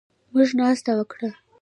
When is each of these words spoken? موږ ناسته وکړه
موږ 0.33 0.47
ناسته 0.59 0.91
وکړه 0.99 1.29